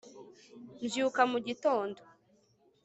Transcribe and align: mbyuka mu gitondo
mbyuka 0.83 1.21
mu 1.31 1.37
gitondo 1.47 2.01